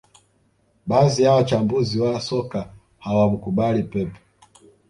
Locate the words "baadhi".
0.85-1.23